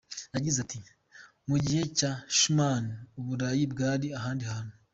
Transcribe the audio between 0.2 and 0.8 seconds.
Yagize ati